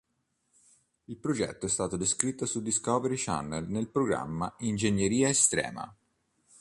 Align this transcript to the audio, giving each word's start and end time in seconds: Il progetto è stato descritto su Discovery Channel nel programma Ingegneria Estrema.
Il 1.05 1.17
progetto 1.17 1.67
è 1.67 1.69
stato 1.69 1.95
descritto 1.95 2.47
su 2.47 2.63
Discovery 2.63 3.13
Channel 3.15 3.69
nel 3.69 3.89
programma 3.91 4.51
Ingegneria 4.61 5.29
Estrema. 5.29 5.95